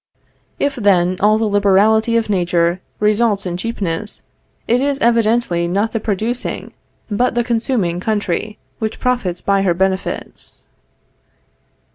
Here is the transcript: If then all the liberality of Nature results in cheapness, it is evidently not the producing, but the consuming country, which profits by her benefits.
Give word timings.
If 0.57 0.77
then 0.77 1.17
all 1.19 1.37
the 1.37 1.45
liberality 1.45 2.17
of 2.17 2.27
Nature 2.27 2.81
results 2.99 3.45
in 3.45 3.55
cheapness, 3.55 4.23
it 4.67 4.81
is 4.81 4.99
evidently 4.99 5.67
not 5.67 5.91
the 5.91 5.99
producing, 5.99 6.73
but 7.11 7.35
the 7.35 7.43
consuming 7.43 7.99
country, 7.99 8.57
which 8.79 8.99
profits 8.99 9.41
by 9.41 9.61
her 9.61 9.75
benefits. 9.75 10.63